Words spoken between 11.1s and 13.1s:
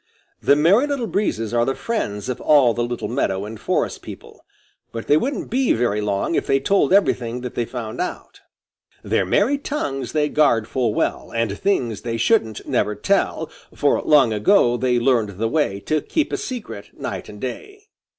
And things they shouldn't never